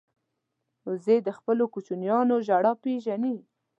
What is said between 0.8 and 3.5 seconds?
وزې د خپلو کوچنیانو ژړا پېژني